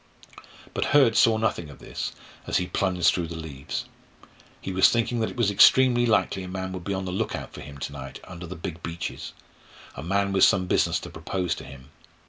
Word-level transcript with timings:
But 0.73 0.85
Hurd 0.97 1.15
saw 1.15 1.37
nothing 1.37 1.69
of 1.69 1.77
this 1.77 2.11
as 2.47 2.57
he 2.57 2.65
plunged 2.65 3.13
through 3.13 3.27
the 3.27 3.35
leaves. 3.35 3.85
He 4.59 4.71
was 4.71 4.89
thinking 4.89 5.19
that 5.19 5.29
it 5.29 5.35
was 5.37 5.51
extremely 5.51 6.07
likely 6.07 6.41
a 6.41 6.47
man 6.47 6.71
would 6.71 6.83
be 6.83 6.95
on 6.95 7.05
the 7.05 7.11
look 7.11 7.35
out 7.35 7.53
for 7.53 7.61
him 7.61 7.77
to 7.77 7.93
night 7.93 8.19
under 8.23 8.47
the 8.47 8.55
big 8.55 8.81
beeches 8.81 9.31
a 9.93 10.01
man 10.01 10.31
with 10.33 10.43
some 10.43 10.65
business 10.65 10.99
to 11.01 11.11
propose 11.11 11.53
to 11.53 11.65
him. 11.65 11.91